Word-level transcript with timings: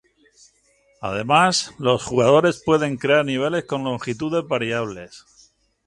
Además, 1.01 1.75
los 1.77 2.03
jugadores 2.03 2.63
pueden 2.65 2.97
crear 2.97 3.23
niveles 3.23 3.65
con 3.65 3.83
longitudes 3.83 4.47
variables. 4.47 5.27